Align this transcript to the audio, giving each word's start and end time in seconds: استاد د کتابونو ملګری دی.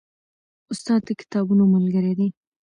استاد 0.71 1.01
د 1.07 1.09
کتابونو 1.21 1.63
ملګری 1.73 2.13
دی. 2.19 2.27